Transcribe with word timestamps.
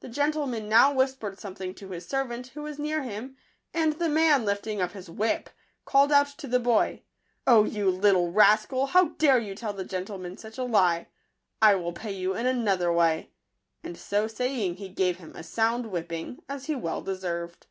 The 0.00 0.10
gentleman 0.10 0.68
now 0.68 0.92
whispered 0.92 1.40
something 1.40 1.74
to 1.76 1.88
his 1.88 2.06
servant, 2.06 2.48
who 2.48 2.64
was 2.64 2.78
near 2.78 3.02
him; 3.02 3.34
and 3.72 3.94
the 3.94 4.10
man, 4.10 4.44
lifting 4.44 4.82
up 4.82 4.92
his 4.92 5.08
whip, 5.08 5.48
called 5.86 6.12
out 6.12 6.26
to 6.36 6.46
the 6.46 6.60
boy," 6.60 7.00
O 7.46 7.64
you 7.64 7.90
little 7.90 8.30
rascal! 8.30 8.88
how 8.88 9.04
dare 9.16 9.38
you 9.38 9.54
tell 9.54 9.72
the 9.72 9.82
gentleman 9.82 10.36
such 10.36 10.58
a 10.58 10.64
lie! 10.64 11.08
I 11.62 11.76
will 11.76 11.94
pay 11.94 12.12
you 12.12 12.34
in 12.34 12.44
another 12.44 12.92
way 12.92 13.30
and 13.82 13.96
so 13.96 14.26
saying, 14.28 14.74
he 14.76 14.90
gave 14.90 15.16
him 15.16 15.32
a 15.34 15.42
sound 15.42 15.86
whipping, 15.86 16.42
as 16.46 16.66
he 16.66 16.74
well 16.74 17.00
de 17.00 17.16
served. 17.16 17.66